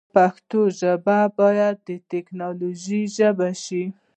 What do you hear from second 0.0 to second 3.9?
پښتو ژبه باید د تکنالوژۍ ژبه شی